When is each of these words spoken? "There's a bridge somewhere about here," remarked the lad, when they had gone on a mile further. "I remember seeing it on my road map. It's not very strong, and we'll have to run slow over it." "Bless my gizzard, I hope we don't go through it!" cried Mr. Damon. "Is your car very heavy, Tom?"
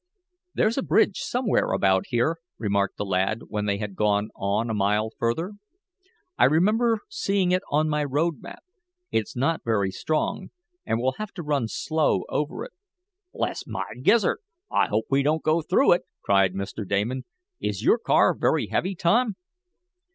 "There's 0.55 0.79
a 0.79 0.81
bridge 0.81 1.17
somewhere 1.19 1.73
about 1.73 2.05
here," 2.07 2.37
remarked 2.57 2.97
the 2.97 3.05
lad, 3.05 3.41
when 3.49 3.67
they 3.67 3.77
had 3.77 3.93
gone 3.95 4.29
on 4.35 4.67
a 4.67 4.73
mile 4.73 5.11
further. 5.19 5.51
"I 6.39 6.45
remember 6.45 7.01
seeing 7.07 7.51
it 7.51 7.61
on 7.69 7.87
my 7.87 8.03
road 8.03 8.41
map. 8.41 8.63
It's 9.11 9.35
not 9.35 9.61
very 9.63 9.91
strong, 9.91 10.49
and 10.87 10.99
we'll 10.99 11.17
have 11.19 11.33
to 11.33 11.43
run 11.43 11.67
slow 11.67 12.23
over 12.29 12.63
it." 12.63 12.71
"Bless 13.31 13.67
my 13.67 13.85
gizzard, 14.01 14.39
I 14.71 14.87
hope 14.87 15.05
we 15.11 15.21
don't 15.21 15.43
go 15.43 15.61
through 15.61 15.91
it!" 15.91 16.01
cried 16.23 16.55
Mr. 16.55 16.83
Damon. 16.87 17.25
"Is 17.59 17.83
your 17.83 17.99
car 17.99 18.33
very 18.33 18.69
heavy, 18.69 18.95
Tom?" 18.95 19.35